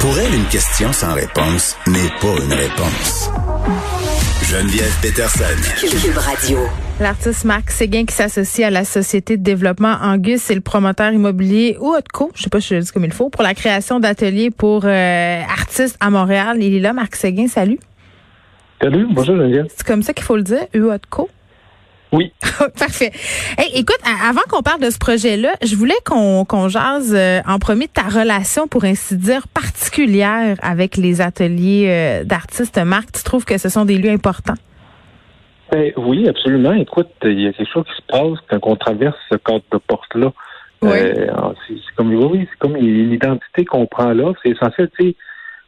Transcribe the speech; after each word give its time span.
Pour 0.00 0.18
elle, 0.18 0.34
une 0.34 0.46
question 0.46 0.90
sans 0.94 1.12
réponse 1.12 1.76
n'est 1.86 2.08
pas 2.22 2.42
une 2.42 2.54
réponse. 2.54 3.30
Geneviève 4.42 4.98
Peterson. 5.02 5.44
Cube 5.78 6.16
Radio. 6.16 6.58
L'artiste 7.00 7.44
Marc 7.44 7.70
Séguin 7.70 8.06
qui 8.06 8.14
s'associe 8.14 8.66
à 8.66 8.70
la 8.70 8.84
Société 8.84 9.36
de 9.36 9.42
développement 9.42 9.94
Angus 10.00 10.50
et 10.50 10.54
le 10.54 10.62
promoteur 10.62 11.12
immobilier 11.12 11.76
Outco, 11.78 12.30
je 12.34 12.44
sais 12.44 12.48
pas 12.48 12.62
si 12.62 12.68
je 12.68 12.76
le 12.76 12.80
dis 12.80 12.90
comme 12.90 13.04
il 13.04 13.12
faut, 13.12 13.28
pour 13.28 13.42
la 13.42 13.52
création 13.52 14.00
d'ateliers 14.00 14.50
pour 14.50 14.86
euh, 14.86 15.42
artistes 15.42 15.98
à 16.00 16.08
Montréal. 16.08 16.56
Il 16.62 16.74
est 16.74 16.80
là, 16.80 16.94
Marc 16.94 17.14
Séguin, 17.14 17.48
salut. 17.48 17.78
Salut, 18.80 19.06
bonjour 19.10 19.36
Geneviève. 19.36 19.66
C'est 19.68 19.86
comme 19.86 20.02
ça 20.02 20.14
qu'il 20.14 20.24
faut 20.24 20.36
le 20.36 20.44
dire, 20.44 20.66
Outco? 20.74 21.28
Oui. 22.12 22.32
Parfait. 22.78 23.12
Hey, 23.56 23.78
écoute, 23.78 24.00
avant 24.28 24.40
qu'on 24.48 24.62
parle 24.62 24.80
de 24.80 24.90
ce 24.90 24.98
projet-là, 24.98 25.50
je 25.62 25.76
voulais 25.76 25.94
qu'on 26.04 26.44
qu'on 26.44 26.68
jase 26.68 27.14
euh, 27.14 27.40
en 27.46 27.58
premier 27.58 27.86
de 27.86 27.92
ta 27.92 28.02
relation, 28.02 28.66
pour 28.66 28.84
ainsi 28.84 29.16
dire, 29.16 29.46
particulière 29.48 30.56
avec 30.62 30.96
les 30.96 31.20
ateliers 31.20 31.86
euh, 31.88 32.24
d'artistes. 32.24 32.78
Marc, 32.78 33.12
tu 33.12 33.22
trouves 33.22 33.44
que 33.44 33.58
ce 33.58 33.68
sont 33.68 33.84
des 33.84 33.96
lieux 33.96 34.10
importants? 34.10 34.54
Ben, 35.70 35.92
oui, 35.96 36.28
absolument. 36.28 36.72
Écoute, 36.72 37.10
il 37.22 37.40
y 37.40 37.46
a 37.46 37.52
quelque 37.52 37.72
chose 37.72 37.84
qui 37.84 37.96
se 37.96 38.06
passe 38.08 38.38
quand 38.48 38.58
on 38.62 38.76
traverse 38.76 39.16
ce 39.30 39.36
cadre 39.36 39.64
de 39.70 39.78
porte-là. 39.78 40.32
Oui. 40.82 40.90
Euh, 40.92 41.26
c'est 41.68 41.74
c'est 41.74 41.94
comme, 41.94 42.12
oui, 42.12 42.48
c'est 42.50 42.58
comme 42.58 42.76
une 42.76 43.12
identité 43.12 43.64
qu'on 43.64 43.86
prend 43.86 44.12
là. 44.12 44.32
C'est 44.42 44.50
essentiel, 44.50 44.90
tu 44.98 45.10
sais, 45.10 45.16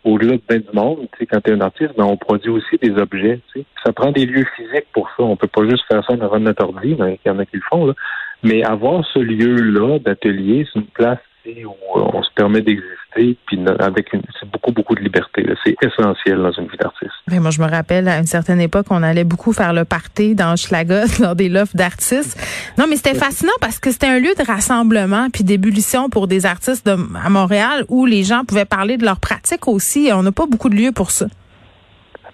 au-delà 0.05 0.33
de 0.33 0.43
ben 0.49 0.61
du 0.61 0.69
monde, 0.73 1.09
tu 1.13 1.19
sais, 1.19 1.27
quand 1.27 1.41
tu 1.41 1.51
es 1.51 1.55
un 1.55 1.61
artiste, 1.61 1.93
ben, 1.97 2.05
on 2.05 2.17
produit 2.17 2.51
aussi 2.51 2.77
des 2.81 2.91
objets, 3.01 3.41
tu 3.53 3.61
sais. 3.61 3.67
Ça 3.85 3.93
prend 3.93 4.11
des 4.11 4.27
lieux 4.27 4.47
physiques 4.57 4.89
pour 4.93 5.09
ça. 5.17 5.23
On 5.23 5.37
peut 5.37 5.49
pas 5.49 5.65
juste 5.69 5.85
faire 5.89 6.05
ça 6.05 6.17
devant 6.17 6.41
notre 6.41 6.65
ordi, 6.65 6.97
mais 6.99 7.19
il 7.25 7.29
y 7.29 7.31
en 7.31 7.39
a 7.39 7.47
qui 7.47 7.57
le 7.57 7.63
font, 7.69 7.87
là. 7.87 7.95
Mais 8.43 8.65
avoir 8.65 9.05
ce 9.07 9.21
lieu-là 9.21 9.99
d'atelier, 10.01 10.67
c'est 10.73 10.81
une 10.81 10.87
place 10.87 11.19
où 11.47 11.99
euh, 11.99 12.11
on 12.13 12.23
se 12.23 12.31
permet 12.35 12.61
d'exister, 12.61 13.37
puis 13.47 13.65
avec 13.79 14.13
une, 14.13 14.23
beaucoup, 14.53 14.73
beaucoup 14.73 14.95
de 14.95 15.01
liberté. 15.01 15.45
C'est 15.65 15.77
essentiel 15.83 16.39
dans 16.39 16.53
une 16.53 16.67
vie 16.67 16.77
d'artiste. 16.79 17.13
Ben, 17.29 17.41
moi, 17.41 17.51
je 17.51 17.61
me 17.61 17.69
rappelle, 17.69 18.09
à 18.09 18.19
une 18.19 18.27
certaine 18.27 18.61
époque, 18.61 18.87
on 18.91 19.03
allait 19.03 19.25
beaucoup 19.25 19.53
faire 19.53 19.73
le 19.73 19.85
party 19.85 20.35
dans 20.35 20.57
Schlaga 20.57 21.05
lors 21.21 21.35
des 21.37 21.49
lofts 21.49 21.77
d'artistes. 21.77 22.39
Non, 22.79 22.87
mais 22.89 22.97
c'était 22.97 23.15
fascinant 23.15 23.53
parce 23.61 23.79
que 23.79 23.91
c'était 23.91 24.07
un 24.07 24.19
lieu 24.19 24.35
de 24.39 24.47
rassemblement 24.47 25.29
puis 25.33 25.45
d'ébullition 25.45 26.09
pour 26.09 26.29
des 26.29 26.47
artistes 26.47 26.89
à 26.89 27.31
Montréal 27.31 27.85
où 27.89 28.07
les 28.07 28.23
gens 28.25 28.45
pouvaient 28.45 28.65
parler 28.65 28.97
de 28.97 29.05
leurs 29.05 29.21
pratiques 29.21 29.69
aussi. 29.69 30.11
On 30.13 30.23
n'a 30.23 30.33
pas 30.33 30.47
beaucoup 30.47 30.69
de 30.69 30.77
lieux 30.77 30.93
pour 30.93 31.11
ça. 31.11 31.27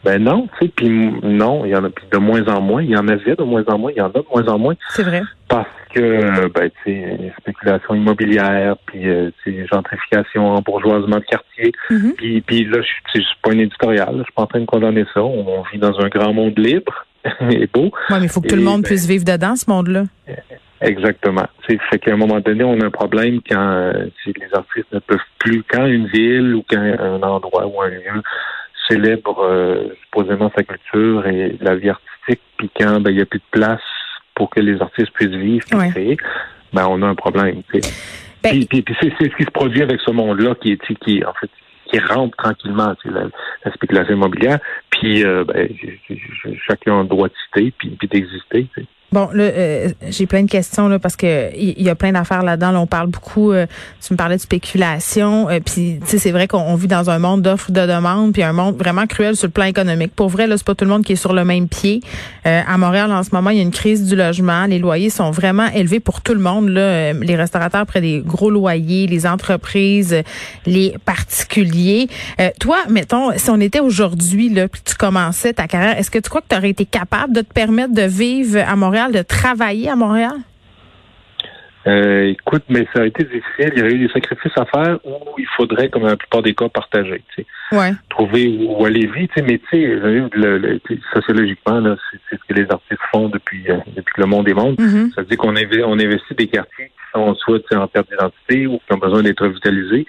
Ben 0.05 0.23
non, 0.23 0.49
tu 0.59 0.67
sais, 0.67 0.73
puis 0.75 0.89
non, 0.89 1.65
il 1.65 1.71
y 1.71 1.77
en 1.77 1.85
a 1.85 1.91
puis 1.91 2.05
de 2.11 2.19
moins 2.19 2.47
en 2.49 2.61
moins. 2.61 2.83
Il 2.83 2.91
y 2.91 2.97
en 2.97 3.09
avait 3.09 3.35
de 3.35 3.43
moins 3.43 3.65
en 3.67 3.79
moins, 3.79 3.91
il 3.91 3.99
y 3.99 4.01
en 4.01 4.07
a 4.07 4.11
de 4.11 4.25
moins 4.33 4.47
en 4.47 4.59
moins 4.59 4.75
C'est 4.91 5.03
vrai. 5.03 5.23
parce 5.49 5.67
que, 5.93 6.49
ben, 6.49 6.71
tu 6.85 6.93
sais, 6.93 7.33
spéculation 7.41 7.95
immobilière, 7.95 8.77
puis 8.87 9.09
euh, 9.09 9.31
gentrification, 9.71 10.55
embourgeoisement 10.55 11.17
de 11.17 11.25
quartier. 11.25 11.73
Mhm. 11.91 12.15
Puis, 12.17 12.41
puis 12.43 12.65
là, 12.65 12.79
je 12.83 13.21
suis 13.21 13.27
pas 13.43 13.51
un 13.51 13.59
éditorial, 13.59 14.15
je 14.19 14.23
suis 14.23 14.33
pas 14.33 14.43
en 14.43 14.47
train 14.47 14.61
de 14.61 14.67
condamner 14.67 15.05
ça. 15.13 15.23
On 15.23 15.63
vit 15.73 15.79
dans 15.79 15.99
un 16.01 16.09
grand 16.09 16.33
monde 16.33 16.59
libre 16.59 17.07
et 17.51 17.67
beau. 17.67 17.91
Ouais, 18.11 18.19
mais 18.21 18.25
il 18.25 18.29
faut 18.29 18.41
que 18.41 18.49
tout 18.49 18.57
le 18.57 18.63
monde 18.63 18.83
ben- 18.83 18.89
puisse 18.89 19.07
vivre 19.07 19.25
dedans, 19.25 19.57
ce 19.57 19.69
monde-là. 19.69 20.05
Exactement. 20.81 21.47
C'est 21.67 21.79
fait 21.91 21.99
qu'à 21.99 22.13
un 22.13 22.17
moment 22.17 22.39
donné, 22.39 22.63
on 22.63 22.81
a 22.81 22.87
un 22.87 22.91
problème 22.91 23.41
quand 23.49 23.59
euh, 23.61 24.07
si 24.23 24.33
les 24.33 24.55
artistes 24.55 24.87
ne 24.93 25.01
peuvent 25.01 25.19
plus, 25.39 25.65
quand 25.69 25.87
une 25.87 26.07
ville 26.07 26.55
ou 26.55 26.65
quand 26.71 26.79
un 26.81 27.21
endroit 27.23 27.67
ou 27.67 27.83
un 27.83 27.89
lieu 27.89 28.23
célèbre 28.89 29.39
euh, 29.43 29.89
supposément 30.05 30.51
sa 30.57 30.63
culture 30.63 31.27
et 31.27 31.57
la 31.61 31.77
vie 31.77 31.91
artistique, 31.91 32.41
puis 32.57 32.71
quand 32.79 33.01
ben, 33.01 33.11
il 33.11 33.17
n'y 33.17 33.23
a 33.23 33.27
plus 33.27 33.39
de 33.41 33.45
place 33.51 33.81
pour 34.35 34.51
que 34.51 34.61
les 34.61 34.81
artistes 34.81 35.13
puissent 35.13 35.29
vivre 35.31 35.65
et 35.73 35.77
Ouais. 35.77 35.91
créer, 35.91 36.17
ben 36.73 36.87
on 36.89 37.03
a 37.03 37.07
un 37.07 37.15
problème. 37.15 37.63
Ben- 37.73 37.81
puis 38.43 38.67
puis, 38.67 38.83
puis 38.83 38.97
c'est, 39.01 39.13
c'est 39.19 39.31
ce 39.31 39.37
qui 39.37 39.45
se 39.45 39.51
produit 39.51 39.83
avec 39.83 40.01
ce 40.01 40.11
monde-là 40.13 40.55
qui 40.61 40.73
est, 40.73 40.95
qui 41.05 41.25
en 41.25 41.33
fait 41.35 41.51
qui 41.91 41.99
rentre 42.01 42.37
tranquillement, 42.37 42.95
sais, 43.03 43.11
la, 43.11 43.25
la 43.65 43.73
spéculation 43.73 44.15
immobilière, 44.15 44.59
puis 44.91 45.25
euh, 45.25 45.43
ben, 45.45 45.69
chacun 46.67 47.01
a 47.01 47.03
le 47.03 47.09
droit 47.09 47.29
de 47.29 47.35
citer 47.47 47.73
puis, 47.79 47.89
puis 47.99 48.09
d'exister. 48.09 48.67
Bon, 49.11 49.31
là, 49.33 49.45
euh, 49.45 49.89
j'ai 50.09 50.27
plein 50.27 50.43
de 50.43 50.51
questions 50.51 50.87
là 50.89 50.99
parce 50.99 51.17
que 51.17 51.49
il 51.57 51.83
y, 51.83 51.89
a 51.89 51.95
plein 51.95 52.13
d'affaires 52.13 52.43
là-dedans. 52.43 52.73
Là, 52.73 52.81
on 52.81 52.87
parle 52.87 53.07
beaucoup. 53.09 53.53
euh, 53.53 53.67
tu 54.07 54.13
me 54.13 54.19
parlais 54.19 54.37
de 54.37 54.41
spéculation, 54.41 55.49
euh, 55.49 55.61
puis 55.65 55.99
tu 56.01 56.07
sais, 56.07 56.19
c'est 56.19 56.31
vrai 56.31 56.47
qu'on 56.47 56.59
on 56.59 56.75
vit 56.75 56.89
dans 56.89 57.09
un 57.09 57.19
monde 57.19 57.43
d'offres 57.43 57.73
de 57.73 57.87
demande, 57.87 58.33
puis 58.33 58.43
un 58.43 58.53
monde 58.53 58.77
vraiment 58.77 59.07
cruel 59.07 59.35
sur 59.37 59.47
le 59.47 59.53
plan 59.53 59.65
économique. 59.65 60.15
Pour 60.15 60.29
vrai, 60.29 60.47
là, 60.47 60.57
c'est 60.59 60.67
pas 60.67 60.75
tout 60.75 60.85
le 60.85 60.91
monde 60.91 61.05
qui 61.05 61.13
est 61.15 61.17
sur 61.17 61.33
le 61.33 61.45
même 61.45 61.69
pied. 61.69 62.03
Euh, 62.47 62.61
à 62.67 62.77
Montréal, 62.77 63.11
en 63.13 63.23
ce 63.23 63.31
moment, 63.33 63.51
il 63.51 63.57
y 63.57 63.61
a 63.61 63.63
une 63.63 63.71
crise 63.71 64.07
du 64.07 64.15
logement. 64.15 64.67
Les 64.67 64.79
loyers 64.79 65.11
sont 65.11 65.31
vraiment 65.31 65.69
élevés 65.75 66.01
pour 66.01 66.21
tout 66.21 66.35
le 66.35 66.41
monde. 66.41 66.69
Là, 66.69 66.81
Euh, 66.81 67.15
les 67.23 67.37
restaurateurs 67.37 67.87
prennent 67.87 68.03
des 68.03 68.23
gros 68.25 68.51
loyers, 68.51 69.07
les 69.07 69.27
entreprises, 69.27 70.23
les 70.67 70.95
particuliers. 71.05 72.09
Euh, 72.41 72.51
toi, 72.61 72.79
mettons, 72.89 73.31
si 73.37 73.51
on 73.51 73.61
était 73.61 73.81
aujourd'hui 73.81 74.49
là, 74.49 74.69
puis 74.69 74.81
tu 74.85 74.95
commençais 74.95 75.53
ta 75.53 75.67
carrière, 75.67 75.99
est-ce 75.99 76.11
que 76.11 76.19
tu 76.19 76.29
crois 76.29 76.41
que 76.41 76.49
tu 76.49 76.57
aurais 76.57 76.71
été 76.71 76.85
capable 76.85 77.33
de 77.35 77.41
te 77.41 77.53
permettre 77.53 77.95
de 77.95 78.03
vivre 78.03 78.59
à 78.67 78.77
Montréal, 78.77 78.98
de 79.07 79.23
travailler 79.23 79.89
à 79.89 79.97
Montréal? 79.97 80.33
Euh, 81.87 82.25
écoute, 82.27 82.65
mais 82.69 82.87
ça 82.93 83.03
a 83.03 83.07
été 83.07 83.25
difficile. 83.25 83.73
Il 83.77 83.79
y 83.79 83.83
a 83.83 83.87
eu 83.87 83.99
des 83.99 84.13
sacrifices 84.13 84.53
à 84.57 84.67
faire 84.67 84.99
où 85.05 85.39
il 85.39 85.47
faudrait, 85.57 85.89
comme 85.89 86.03
dans 86.03 86.09
la 86.09 86.17
plupart 86.17 86.43
des 86.43 86.55
cas, 86.55 86.69
partager. 86.69 87.23
Tu 87.35 87.43
sais. 87.71 87.77
Ouais. 87.77 87.93
Trouver 88.11 88.49
où, 88.61 88.85
aller. 88.85 89.09
Tu 89.09 89.29
sais, 89.35 89.43
mais 89.43 89.59
tu 89.59 89.65
sais, 89.71 89.87
le, 89.87 90.29
le- 90.59 90.81
sociologiquement, 91.15 91.81
c'est, 92.11 92.37
ce 92.37 92.43
que 92.47 92.55
les 92.61 92.67
artistes 92.71 93.01
font 93.11 93.29
depuis, 93.29 93.65
euh, 93.71 93.79
depuis 93.97 94.15
le 94.19 94.27
monde 94.27 94.49
est 94.49 94.55
monde. 94.55 94.79
Mhm. 94.79 95.13
Ça 95.15 95.23
veut 95.23 95.29
dire 95.29 95.39
qu'on 95.39 95.55
on 95.55 95.99
investit 95.99 96.35
des 96.37 96.49
quartiers 96.49 96.87
qui 96.87 96.93
sont 97.15 97.35
soit 97.37 97.61
tu 97.61 97.67
sais, 97.71 97.77
en 97.77 97.87
perte 97.87 98.11
d'identité 98.11 98.67
ou 98.67 98.79
qui 98.79 98.93
ont 98.93 98.99
besoin 98.99 99.23
d'être 99.23 99.43
revitalisés. 99.45 100.07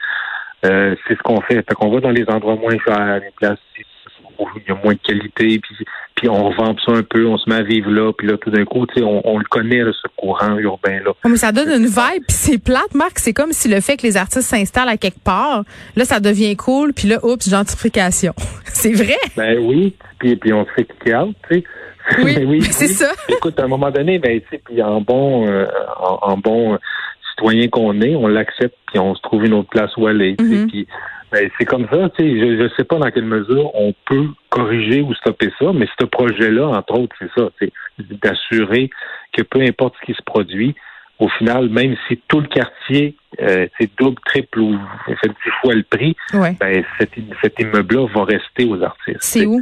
Euh, 0.66 0.96
c'est 1.08 1.18
ce 1.18 1.22
qu'on 1.22 1.40
fait. 1.42 1.56
Fait 1.56 1.76
qu'on 1.76 1.90
va 1.92 2.02
dans 2.02 2.10
les 2.12 2.26
endroits 2.28 2.56
moins 2.56 2.78
chers, 2.86 3.20
les 3.22 3.32
places 3.38 3.60
il 4.56 4.64
y 4.68 4.72
a 4.72 4.80
moins 4.84 4.94
de 4.94 5.00
qualité, 5.00 5.60
puis, 5.60 5.76
puis 6.16 6.30
on 6.30 6.50
revampe 6.50 6.80
ça 6.86 6.92
un 6.94 7.04
peu, 7.04 7.26
on 7.28 7.38
se 7.38 7.50
met 7.50 7.58
à 7.58 7.64
vivre 7.64 7.90
là, 7.92 8.12
puis 8.18 8.28
là, 8.28 8.38
tout 8.38 8.50
d'un 8.50 8.66
coup, 8.66 8.86
tu 8.88 8.96
sais, 9.00 9.04
on, 9.04 9.22
on 9.28 9.38
le 9.38 9.46
connaît, 9.50 9.84
là, 9.84 9.92
ce 9.94 10.08
courant 10.16 10.58
urbain-là. 10.58 11.12
Mais 11.26 11.36
ça 11.38 11.52
donne 11.52 11.70
une 11.70 11.86
vibe, 11.88 12.24
puis 12.28 12.38
c'est 12.38 12.58
plate, 12.64 12.94
Marc. 12.94 13.20
C'est 13.20 13.34
comme 13.34 13.52
si 13.52 13.68
le 13.68 13.82
fait 13.82 13.98
que 13.98 14.04
les 14.04 14.18
artistes 14.18 14.48
s'installent 14.50 14.90
à 14.90 14.98
quelque 14.98 15.20
part, 15.24 15.64
là, 15.96 16.06
ça 16.06 16.20
devient 16.20 16.56
cool, 16.56 16.94
puis 16.94 17.08
là, 17.08 17.18
oups, 17.24 17.50
gentrification. 17.50 18.34
c'est 18.66 18.94
vrai? 18.94 19.18
Ben 19.36 19.58
oui, 19.60 19.96
puis, 20.20 20.36
puis 20.36 20.54
on 20.54 20.66
se 20.66 20.72
fait 20.72 20.86
kicker 20.86 21.16
out, 21.16 21.36
tu 21.50 21.56
sais. 21.60 21.64
Oui, 22.24 22.62
c'est 22.72 22.88
ça. 22.88 23.12
Écoute, 23.30 23.60
à 23.60 23.64
un 23.64 23.68
moment 23.68 23.92
donné, 23.92 24.20
ben, 24.20 24.40
tu 24.42 24.48
sais, 24.50 24.62
puis 24.64 24.82
en 24.82 25.02
bon, 25.02 25.48
euh, 25.48 25.66
en, 26.00 26.20
en 26.34 26.38
bon 26.38 26.78
citoyen 27.32 27.68
qu'on 27.70 28.02
est, 28.02 28.16
on 28.16 28.28
l'accepte, 28.28 28.76
puis 28.88 29.00
on 29.00 29.16
se 29.16 29.22
trouve 29.22 29.46
une 29.46 29.54
autre 29.54 29.70
place 29.70 29.96
où 29.98 30.08
aller, 30.08 30.36
Mhm. 30.40 30.68
puis 30.68 30.88
ben, 31.32 31.50
c'est 31.58 31.66
comme 31.66 31.88
ça, 31.92 32.10
tu 32.18 32.24
sais, 32.24 32.40
je 32.40 32.64
ne 32.64 32.70
sais 32.70 32.84
pas 32.84 32.98
dans 32.98 33.12
quelle 33.12 33.26
mesure 33.26 33.74
on 33.76 33.94
peut 34.06 34.28
corriger 34.50 35.02
ou 35.02 35.14
stopper 35.14 35.52
ça, 35.60 35.72
mais 35.74 35.88
ce 36.00 36.06
projet-là, 36.06 36.68
entre 36.68 37.00
autres, 37.00 37.16
c'est 37.20 37.30
ça, 37.38 37.50
c'est 37.60 37.72
d'assurer 38.00 38.90
que 39.34 39.44
peu 39.44 39.62
importe 39.62 39.96
ce 40.02 40.06
qui 40.06 40.14
se 40.14 40.24
produit, 40.24 40.76
au 41.20 41.28
final, 41.30 41.70
même 41.70 41.96
si 42.08 42.20
tout 42.28 42.40
le 42.40 42.48
quartier, 42.48 43.16
euh, 43.42 43.68
c'est 43.78 43.90
double, 43.98 44.20
triple 44.26 44.60
ou 44.60 44.80
fait 45.06 45.28
dix 45.28 45.52
fois 45.62 45.76
le 45.76 45.84
prix, 45.84 46.16
Ouais. 46.34 46.56
ben, 46.60 46.84
cet, 46.98 47.12
cet 47.42 47.60
immeuble-là 47.60 48.08
va 48.14 48.24
rester 48.24 48.66
aux 48.66 48.82
artistes. 48.82 49.18
C'est 49.22 49.46
où? 49.46 49.62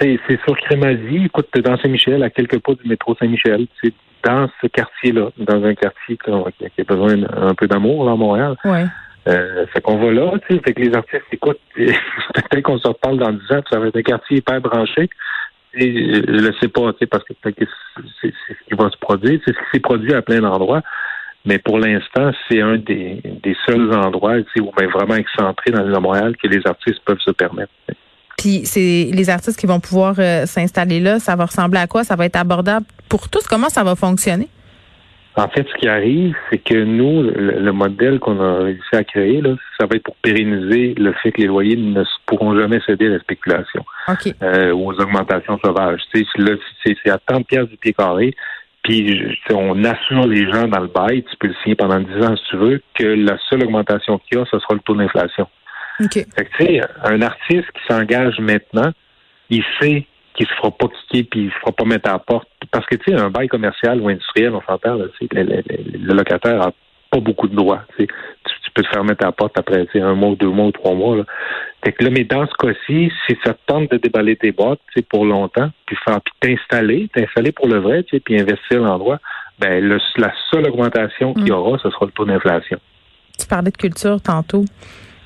C'est, 0.00 0.18
c'est 0.26 0.40
sur 0.44 0.56
Crémazie. 0.56 1.26
Écoute, 1.26 1.48
dans 1.62 1.76
Saint-Michel, 1.78 2.22
à 2.22 2.30
quelques 2.30 2.58
pas 2.60 2.74
du 2.74 2.88
métro 2.88 3.14
Saint-Michel. 3.16 3.66
C'est 3.82 3.92
dans 4.24 4.48
ce 4.62 4.66
quartier-là, 4.66 5.30
dans 5.36 5.62
un 5.64 5.74
quartier 5.74 6.16
qui 6.16 6.30
a, 6.30 6.84
besoin 6.84 7.16
d'un 7.16 7.48
un 7.48 7.54
peu 7.54 7.66
d'amour, 7.66 8.04
là, 8.04 8.12
à 8.12 8.16
Montréal. 8.16 8.56
Ouais. 8.64 8.86
Euh, 9.28 9.66
fait 9.72 9.80
qu'on 9.80 9.98
va 9.98 10.10
là, 10.12 10.32
tu 10.48 10.54
sais, 10.54 10.62
fait 10.62 10.72
que 10.72 10.80
les 10.80 10.94
artistes 10.94 11.24
écoutent, 11.30 11.60
peut-être 11.76 12.62
qu'on 12.62 12.78
se 12.78 12.88
reparle 12.88 13.18
dans 13.18 13.32
10 13.32 13.52
ans, 13.52 13.60
ça 13.70 13.78
va 13.78 13.88
être 13.88 13.96
un 13.96 14.02
quartier 14.02 14.38
hyper 14.38 14.60
branché. 14.60 15.10
Et 15.74 16.14
je 16.14 16.20
le 16.22 16.52
sais 16.60 16.68
pas, 16.68 16.92
tu 16.92 17.00
sais, 17.00 17.06
parce 17.06 17.22
que 17.24 17.34
peut-être 17.34 17.70
c'est, 18.20 18.32
ce 18.48 18.68
qui 18.68 18.74
va 18.74 18.90
se 18.90 18.96
produire, 18.96 19.40
c'est 19.44 19.52
ce 19.52 19.58
qui 19.58 19.70
s'est 19.74 19.80
produit 19.80 20.14
à 20.14 20.22
plein 20.22 20.40
d'endroits. 20.40 20.82
Mais 21.44 21.58
pour 21.58 21.78
l'instant, 21.78 22.32
c'est 22.48 22.60
un 22.60 22.76
des, 22.76 23.22
des 23.42 23.56
seuls 23.66 23.94
endroits, 23.94 24.36
où 24.58 24.72
ben, 24.76 24.88
vraiment 24.90 25.14
excentré 25.14 25.70
dans 25.70 25.86
de 25.86 25.98
Montréal 25.98 26.36
que 26.36 26.48
les 26.48 26.60
artistes 26.66 27.00
peuvent 27.04 27.20
se 27.20 27.30
permettre. 27.30 27.72
Puis 28.36 28.62
c'est 28.64 29.10
les 29.12 29.30
artistes 29.30 29.58
qui 29.58 29.66
vont 29.66 29.80
pouvoir 29.80 30.14
euh, 30.18 30.46
s'installer 30.46 30.98
là, 30.98 31.18
ça 31.18 31.36
va 31.36 31.46
ressembler 31.46 31.78
à 31.78 31.86
quoi? 31.86 32.04
Ça 32.04 32.16
va 32.16 32.26
être 32.26 32.36
abordable 32.36 32.86
pour 33.08 33.28
tous? 33.28 33.46
Comment 33.46 33.68
ça 33.68 33.84
va 33.84 33.94
fonctionner? 33.94 34.48
En 35.36 35.48
fait, 35.48 35.66
ce 35.68 35.74
qui 35.78 35.88
arrive, 35.88 36.34
c'est 36.50 36.58
que 36.58 36.74
nous, 36.74 37.22
le, 37.22 37.72
modèle 37.72 38.18
qu'on 38.18 38.40
a 38.40 38.64
réussi 38.64 38.94
à 38.94 39.04
créer, 39.04 39.40
là, 39.40 39.54
ça 39.78 39.86
va 39.86 39.96
être 39.96 40.02
pour 40.02 40.16
pérenniser 40.16 40.94
le 40.94 41.12
fait 41.22 41.30
que 41.30 41.40
les 41.40 41.46
loyers 41.46 41.76
ne 41.76 42.02
pourront 42.26 42.58
jamais 42.58 42.80
céder 42.84 43.06
à 43.06 43.10
la 43.10 43.20
spéculation 43.20 43.84
euh, 44.42 44.72
ou 44.72 44.90
aux 44.90 45.00
augmentations 45.00 45.58
sauvages. 45.64 46.00
C'est 46.12 47.10
à 47.10 47.18
30 47.18 47.46
pièces 47.46 47.68
du 47.68 47.76
pied 47.76 47.92
carré. 47.92 48.34
Puis 48.82 49.38
on 49.50 49.84
assure 49.84 50.26
les 50.26 50.50
gens 50.50 50.66
dans 50.66 50.80
le 50.80 50.88
bail, 50.88 51.22
tu 51.22 51.36
peux 51.36 51.48
le 51.48 51.54
signer 51.62 51.76
pendant 51.76 52.00
10 52.00 52.26
ans 52.26 52.36
si 52.36 52.44
tu 52.50 52.56
veux, 52.56 52.82
que 52.94 53.04
la 53.04 53.36
seule 53.48 53.62
augmentation 53.64 54.18
qu'il 54.18 54.38
y 54.38 54.40
a, 54.40 54.44
ce 54.46 54.58
sera 54.58 54.74
le 54.74 54.80
taux 54.80 54.94
d'inflation. 54.94 55.46
Okay. 56.02 56.24
Fait 56.34 56.44
que, 56.46 57.08
un 57.12 57.20
artiste 57.22 57.70
qui 57.72 57.82
s'engage 57.88 58.40
maintenant, 58.40 58.90
il 59.50 59.62
sait 59.80 60.06
qu'il 60.40 60.48
se 60.48 60.54
fera 60.54 60.70
pas 60.70 60.86
kicker 60.88 61.28
puis 61.30 61.40
il 61.44 61.50
se 61.50 61.58
fera 61.58 61.72
pas 61.72 61.84
mettre 61.84 62.08
à 62.08 62.14
la 62.14 62.18
porte. 62.18 62.48
Parce 62.70 62.86
que, 62.86 62.96
tu 62.96 63.10
sais, 63.10 63.20
un 63.20 63.28
bail 63.28 63.48
commercial 63.48 64.00
ou 64.00 64.08
industriel, 64.08 64.54
on 64.54 64.62
s'entend, 64.62 64.94
le, 64.94 65.12
le, 65.32 65.42
le, 65.42 66.14
locataire 66.14 66.62
a 66.62 66.72
pas 67.10 67.20
beaucoup 67.20 67.46
de 67.46 67.54
droits. 67.54 67.82
Tu, 67.98 68.06
tu, 68.06 68.70
peux 68.72 68.82
te 68.82 68.88
faire 68.88 69.04
mettre 69.04 69.24
à 69.24 69.28
la 69.28 69.32
porte 69.32 69.58
après 69.58 69.86
un 69.94 70.14
mois, 70.14 70.34
deux 70.36 70.48
mois 70.48 70.66
ou 70.66 70.72
trois 70.72 70.94
mois. 70.94 71.16
Là. 71.16 71.24
Fait 71.84 71.92
que 71.92 72.04
là, 72.04 72.10
mais 72.10 72.24
dans 72.24 72.46
ce 72.46 72.54
cas-ci, 72.54 73.12
si 73.26 73.36
ça 73.44 73.52
te 73.52 73.60
tente 73.66 73.90
de 73.90 73.98
déballer 73.98 74.36
tes 74.36 74.52
boîtes 74.52 74.80
pour 75.10 75.26
longtemps, 75.26 75.70
puis 75.86 75.96
faire 76.04 76.20
puis 76.22 76.34
t'installer, 76.40 77.10
t'installer 77.12 77.52
pour 77.52 77.68
le 77.68 77.78
vrai, 77.78 78.02
puis 78.02 78.40
investir 78.40 78.80
l'endroit, 78.80 79.18
ben 79.58 79.84
le, 79.84 79.98
la 80.16 80.32
seule 80.50 80.68
augmentation 80.68 81.34
qu'il 81.34 81.48
y 81.48 81.50
mm. 81.50 81.54
aura, 81.54 81.78
ce 81.82 81.90
sera 81.90 82.06
le 82.06 82.12
taux 82.12 82.24
d'inflation. 82.24 82.78
Tu 83.38 83.46
parlais 83.46 83.70
de 83.70 83.76
culture 83.76 84.22
tantôt. 84.22 84.64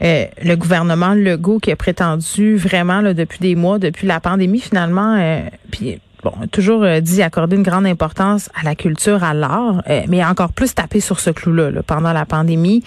Euh, 0.05 0.27
le 0.43 0.55
gouvernement 0.57 1.15
Legault 1.15 1.61
qui 1.61 1.73
a 1.73 1.77
prétendu 1.77 2.57
vraiment 2.57 3.01
là, 3.01 3.15
depuis 3.15 3.39
des 3.39 3.55
mois, 3.55 3.79
depuis 3.79 4.07
la 4.07 4.21
pandémie 4.21 4.61
finalement, 4.61 5.17
euh, 5.19 5.41
puis 5.71 5.99
bon, 6.23 6.33
toujours 6.51 6.83
euh, 6.83 7.01
dit 7.01 7.23
accorder 7.23 7.57
une 7.57 7.63
grande 7.63 7.87
importance 7.87 8.51
à 8.61 8.65
la 8.65 8.75
culture, 8.75 9.23
à 9.25 9.33
l'art, 9.33 9.83
euh, 9.89 10.03
mais 10.09 10.25
encore 10.25 10.53
plus 10.53 10.75
taper 10.75 11.01
sur 11.01 11.21
ce 11.21 11.31
clou-là 11.31 11.71
pendant 11.87 12.13
la 12.13 12.27
pandémie. 12.27 12.83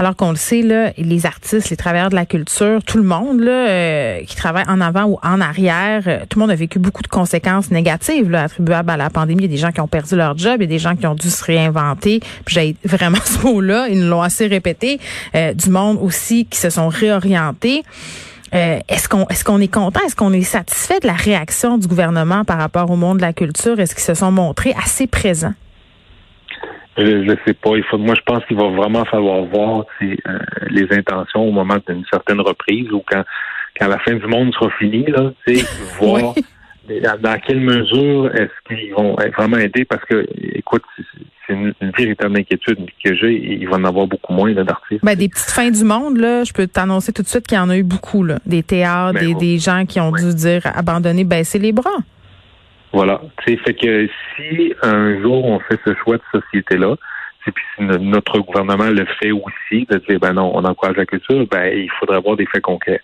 Alors 0.00 0.16
qu'on 0.16 0.30
le 0.30 0.36
sait, 0.36 0.62
là, 0.62 0.94
les 0.96 1.26
artistes, 1.26 1.68
les 1.68 1.76
travailleurs 1.76 2.08
de 2.08 2.14
la 2.14 2.24
culture, 2.24 2.82
tout 2.82 2.96
le 2.96 3.04
monde 3.04 3.40
là, 3.40 3.68
euh, 3.68 4.24
qui 4.24 4.34
travaille 4.34 4.64
en 4.66 4.80
avant 4.80 5.04
ou 5.04 5.18
en 5.22 5.42
arrière, 5.42 6.24
tout 6.30 6.38
le 6.38 6.40
monde 6.40 6.50
a 6.50 6.54
vécu 6.54 6.78
beaucoup 6.78 7.02
de 7.02 7.08
conséquences 7.08 7.70
négatives 7.70 8.30
là, 8.30 8.44
attribuables 8.44 8.88
à 8.88 8.96
la 8.96 9.10
pandémie. 9.10 9.42
Il 9.42 9.50
y 9.50 9.52
a 9.52 9.56
des 9.56 9.58
gens 9.58 9.72
qui 9.72 9.82
ont 9.82 9.88
perdu 9.88 10.16
leur 10.16 10.38
job, 10.38 10.54
il 10.56 10.62
y 10.62 10.64
a 10.64 10.68
des 10.68 10.78
gens 10.78 10.96
qui 10.96 11.06
ont 11.06 11.14
dû 11.14 11.28
se 11.28 11.44
réinventer. 11.44 12.22
J'ai 12.46 12.76
vraiment 12.84 13.18
ce 13.22 13.46
mot-là, 13.46 13.88
ils 13.90 14.08
l'ont 14.08 14.22
assez 14.22 14.46
répété. 14.46 14.98
du 15.34 15.68
monde 15.68 15.98
aussi 16.00 16.46
qui 16.46 16.58
se 16.58 16.70
sont 16.70 16.88
réorientés. 16.88 17.82
Euh, 18.54 18.80
est-ce 18.88 19.06
qu'on 19.06 19.26
est-ce 19.26 19.44
qu'on 19.44 19.60
est 19.60 19.68
content, 19.68 20.00
est-ce 20.06 20.16
qu'on 20.16 20.32
est 20.32 20.42
satisfait 20.44 20.98
de 21.00 21.08
la 21.08 21.12
réaction 21.12 21.76
du 21.76 21.86
gouvernement 21.86 22.46
par 22.46 22.56
rapport 22.56 22.90
au 22.90 22.96
monde 22.96 23.18
de 23.18 23.22
la 23.22 23.34
culture? 23.34 23.78
Est-ce 23.78 23.94
qu'ils 23.94 24.04
se 24.04 24.14
sont 24.14 24.32
montrés 24.32 24.74
assez 24.82 25.06
présents? 25.06 25.52
Je 26.96 27.02
ne 27.02 27.36
sais 27.46 27.54
pas. 27.54 27.76
Il 27.76 27.84
faut, 27.84 27.98
moi, 27.98 28.14
je 28.14 28.22
pense 28.22 28.44
qu'il 28.46 28.56
va 28.56 28.68
vraiment 28.68 29.04
falloir 29.04 29.42
voir 29.42 29.84
euh, 30.02 30.38
les 30.68 30.86
intentions 30.92 31.48
au 31.48 31.52
moment 31.52 31.76
d'une 31.88 32.04
certaine 32.10 32.40
reprise 32.40 32.90
ou 32.90 33.02
quand 33.06 33.22
quand 33.78 33.88
la 33.88 33.98
fin 33.98 34.14
du 34.14 34.26
monde 34.26 34.52
sera 34.54 34.70
finie, 34.78 35.06
là, 35.06 35.32
voir 35.98 36.34
dans 37.22 37.38
quelle 37.46 37.60
mesure 37.60 38.30
est-ce 38.34 38.50
qu'ils 38.66 38.92
vont 38.92 39.16
vraiment 39.36 39.58
aider 39.58 39.84
parce 39.84 40.04
que, 40.04 40.26
écoute, 40.54 40.82
c'est 41.46 41.54
une, 41.54 41.72
véritable 41.96 42.38
inquiétude 42.38 42.78
que 43.04 43.14
j'ai. 43.14 43.58
Il 43.60 43.68
va 43.68 43.76
en 43.76 43.84
avoir 43.84 44.06
beaucoup 44.06 44.32
moins 44.32 44.52
d'artistes. 44.52 45.04
Ben, 45.04 45.16
des 45.16 45.28
petites 45.28 45.50
fins 45.50 45.70
du 45.70 45.84
monde, 45.84 46.16
là, 46.16 46.44
je 46.44 46.52
peux 46.52 46.66
t'annoncer 46.66 47.12
tout 47.12 47.22
de 47.22 47.28
suite 47.28 47.46
qu'il 47.46 47.56
y 47.56 47.60
en 47.60 47.70
a 47.70 47.76
eu 47.76 47.82
beaucoup. 47.82 48.24
Là. 48.24 48.38
Des 48.44 48.62
théâtres, 48.62 49.20
ben, 49.20 49.38
des, 49.38 49.58
gens 49.58 49.86
qui 49.86 50.00
ont 50.00 50.12
dû 50.12 50.34
dire 50.34 50.62
abandonner, 50.74 51.24
baisser 51.24 51.58
les 51.58 51.72
bras. 51.72 51.90
Voilà. 52.92 53.20
C'est 53.44 53.56
fait 53.58 53.74
que 53.74 54.08
si 54.34 54.74
un 54.82 55.20
jour 55.20 55.44
on 55.44 55.60
fait 55.60 55.78
ce 55.84 55.94
choix 55.94 56.16
de 56.16 56.40
société-là, 56.40 56.96
puis 57.52 57.64
si 57.76 57.82
notre 57.82 58.38
gouvernement 58.40 58.90
le 58.90 59.06
fait 59.20 59.32
aussi, 59.32 59.86
de 59.90 59.98
dire 60.08 60.20
ben 60.20 60.34
non, 60.34 60.52
on 60.54 60.64
encourage 60.64 60.96
la 60.96 61.06
culture, 61.06 61.46
ben 61.50 61.72
il 61.74 61.90
faudrait 61.98 62.16
avoir 62.16 62.36
des 62.36 62.46
faits 62.46 62.62
concrets. 62.62 63.00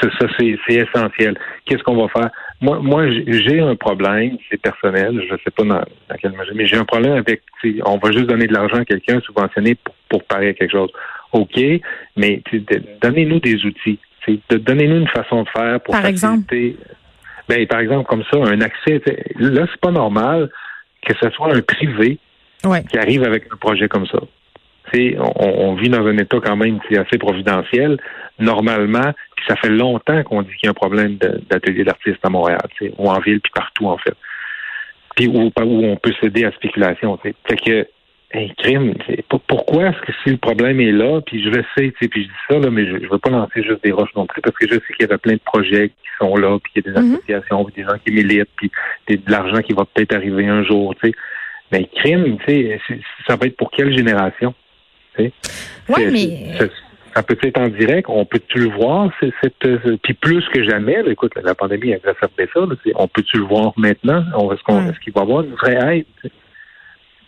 Ça, 0.00 0.08
ça 0.18 0.26
c'est 0.38 0.58
essentiel. 0.68 1.38
Qu'est-ce 1.64 1.82
qu'on 1.82 1.96
va 1.96 2.08
faire? 2.08 2.30
Moi, 2.60 2.80
moi 2.80 3.06
j'ai 3.08 3.60
un 3.60 3.76
problème, 3.76 4.36
c'est 4.50 4.60
personnel, 4.60 5.22
je 5.28 5.32
ne 5.32 5.38
sais 5.38 5.50
pas 5.50 5.64
dans, 5.64 5.84
quelle 6.20 6.32
mesure, 6.32 6.54
mais 6.54 6.66
j'ai 6.66 6.76
un 6.76 6.84
problème 6.84 7.12
avec, 7.12 7.42
on 7.84 7.98
va 7.98 8.10
juste 8.10 8.26
donner 8.26 8.46
de 8.46 8.52
l'argent 8.52 8.78
à 8.78 8.84
quelqu'un 8.84 9.20
subventionné 9.20 9.76
pour, 9.76 9.94
pour 10.08 10.24
parer 10.24 10.48
à 10.48 10.54
quelque 10.54 10.72
chose. 10.72 10.90
OK, 11.32 11.58
mais 12.16 12.42
donnez-nous 13.00 13.40
des 13.40 13.64
outils. 13.64 13.98
Donnez-nous 14.50 14.98
une 14.98 15.08
façon 15.08 15.42
de 15.42 15.48
faire 15.48 15.80
pour 15.80 15.92
par 15.92 16.02
faciliter. 16.02 16.66
Exemple? 16.66 16.96
Ben, 17.48 17.66
par 17.66 17.80
exemple, 17.80 18.08
comme 18.08 18.24
ça, 18.30 18.38
un 18.38 18.60
accès. 18.60 19.00
Là, 19.36 19.66
c'est 19.70 19.80
pas 19.80 19.90
normal 19.90 20.50
que 21.06 21.14
ce 21.20 21.30
soit 21.30 21.54
un 21.54 21.60
privé 21.60 22.18
qui 22.90 22.98
arrive 22.98 23.24
avec 23.24 23.44
un 23.52 23.56
projet 23.56 23.88
comme 23.88 24.06
ça. 24.06 24.18
On, 24.94 25.32
on, 25.36 25.74
vit 25.74 25.88
dans 25.88 26.06
un 26.06 26.16
état 26.18 26.38
quand 26.44 26.56
même 26.56 26.78
qui 26.80 26.94
est 26.94 26.98
assez 26.98 27.18
providentiel. 27.18 27.98
Normalement, 28.38 29.12
puis 29.36 29.44
ça 29.48 29.56
fait 29.56 29.70
longtemps 29.70 30.22
qu'on 30.22 30.42
dit 30.42 30.50
qu'il 30.56 30.66
y 30.66 30.68
a 30.68 30.70
un 30.70 30.74
problème 30.74 31.16
d'atelier 31.50 31.84
d'artistes 31.84 32.18
à 32.22 32.28
Montréal, 32.28 32.60
ou 32.98 33.08
en 33.08 33.18
ville, 33.20 33.40
puis 33.40 33.52
partout 33.54 33.86
en 33.86 33.96
fait. 33.98 34.14
Puis 35.16 35.28
où, 35.28 35.46
où 35.46 35.84
on 35.84 35.96
peut 35.96 36.12
céder 36.20 36.44
à 36.44 36.52
spéculation. 36.52 37.18
Fait 37.18 37.34
que 37.56 37.86
un 38.34 38.48
crime, 38.58 38.94
pourquoi 39.46 39.88
est-ce 39.88 40.00
que 40.00 40.12
si 40.22 40.30
le 40.30 40.36
problème 40.36 40.80
est 40.80 40.92
là, 40.92 41.20
puis 41.20 41.42
je 41.42 41.50
le 41.50 41.64
sais, 41.76 41.92
puis 41.98 42.08
je 42.14 42.28
dis 42.28 42.30
ça, 42.48 42.58
là, 42.58 42.70
mais 42.70 42.86
je 42.86 42.92
ne 42.92 43.08
veux 43.08 43.18
pas 43.18 43.30
lancer 43.30 43.62
juste 43.62 43.82
des 43.84 43.92
roches 43.92 44.14
non 44.16 44.26
plus, 44.26 44.40
parce 44.40 44.56
que 44.56 44.66
je 44.66 44.74
sais 44.74 44.94
qu'il 44.98 45.08
y 45.08 45.12
a 45.12 45.18
plein 45.18 45.34
de 45.34 45.40
projets 45.44 45.88
qui 45.88 46.08
sont 46.18 46.36
là, 46.36 46.58
puis 46.62 46.72
il 46.74 46.82
y 46.84 46.88
a 46.88 46.92
des 46.92 46.98
mm-hmm. 46.98 47.14
associations, 47.14 47.64
puis 47.64 47.74
des 47.82 47.88
gens 47.88 47.98
qui 48.04 48.12
militent, 48.12 48.48
puis 48.56 48.70
de 49.08 49.30
l'argent 49.30 49.60
qui 49.60 49.72
va 49.72 49.84
peut-être 49.84 50.14
arriver 50.14 50.46
un 50.46 50.64
jour, 50.64 50.94
tu 50.96 51.08
sais. 51.08 51.14
Mais 51.70 51.88
crime, 51.94 52.38
tu 52.46 52.52
sais, 52.52 52.80
ça 53.26 53.36
va 53.36 53.46
être 53.46 53.56
pour 53.56 53.70
quelle 53.70 53.96
génération? 53.96 54.54
Oui, 55.18 55.32
mais 55.88 56.68
ça 57.14 57.22
peut 57.22 57.36
être 57.42 57.58
en 57.58 57.68
direct, 57.68 58.08
on 58.08 58.24
peut-tu 58.24 58.58
le 58.58 58.70
voir, 58.70 59.10
c'est 59.20 59.32
cette 59.42 59.66
euh, 59.66 59.98
puis 60.02 60.14
plus 60.14 60.46
que 60.48 60.64
jamais, 60.64 61.02
écoute, 61.06 61.32
la 61.42 61.54
pandémie 61.54 61.92
a 61.92 61.96
exacerbé 61.96 62.48
ça, 62.54 62.60
on 62.94 63.08
peut-tu 63.08 63.36
le 63.38 63.44
voir 63.44 63.72
maintenant? 63.76 64.24
Est-ce 64.50 64.62
qu'on 64.62 64.88
est-ce 64.88 64.98
qu'il 65.00 65.12
va 65.12 65.20
y 65.20 65.24
avoir 65.24 65.42
une 65.42 65.52
vraie 65.52 65.98
aide? 65.98 66.32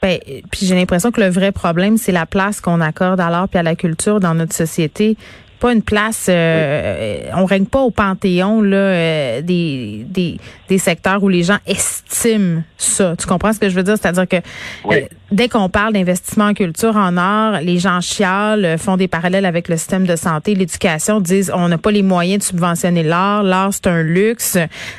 Ben, 0.04 0.18
puis 0.50 0.66
j'ai 0.66 0.74
l'impression 0.74 1.10
que 1.10 1.20
le 1.22 1.30
vrai 1.30 1.50
problème, 1.50 1.96
c'est 1.96 2.12
la 2.12 2.26
place 2.26 2.60
qu'on 2.60 2.82
accorde 2.82 3.20
à 3.20 3.30
l'art 3.30 3.48
et 3.54 3.56
à 3.56 3.62
la 3.62 3.74
culture 3.74 4.20
dans 4.20 4.34
notre 4.34 4.52
société. 4.52 5.16
Pas 5.60 5.72
une 5.72 5.80
place, 5.80 6.26
euh, 6.28 7.22
on 7.34 7.46
règne 7.46 7.64
pas 7.64 7.80
au 7.80 7.90
panthéon 7.90 8.60
là 8.60 8.76
euh, 8.76 9.40
des, 9.40 10.04
des, 10.06 10.36
des 10.68 10.76
secteurs 10.76 11.24
où 11.24 11.30
les 11.30 11.42
gens 11.42 11.56
estiment 11.66 12.62
ça. 12.76 13.16
Tu 13.18 13.26
comprends 13.26 13.54
ce 13.54 13.58
que 13.58 13.70
je 13.70 13.74
veux 13.74 13.82
dire? 13.82 13.96
C'est-à-dire 13.96 14.28
que 14.28 14.36
euh, 14.36 15.00
dès 15.34 15.48
qu'on 15.48 15.68
parle 15.68 15.92
d'investissement 15.92 16.46
en 16.46 16.54
culture, 16.54 16.96
en 16.96 17.16
art, 17.16 17.60
les 17.60 17.78
gens 17.78 18.00
chialent, 18.00 18.76
font 18.78 18.96
des 18.96 19.08
parallèles 19.08 19.46
avec 19.46 19.68
le 19.68 19.76
système 19.76 20.06
de 20.06 20.14
santé, 20.16 20.54
l'éducation, 20.54 21.20
disent 21.20 21.50
on 21.54 21.68
n'a 21.68 21.76
pas 21.76 21.90
les 21.90 22.02
moyens 22.02 22.38
de 22.38 22.44
subventionner 22.44 23.02
l'art, 23.02 23.42
l'art 23.42 23.70
c'est 23.72 23.88
un 23.88 24.02
luxe, 24.02 24.56